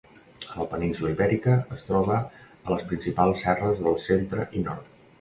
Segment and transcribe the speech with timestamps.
[0.53, 4.95] A la península Ibèrica es troba a les principals serres del centre i nord.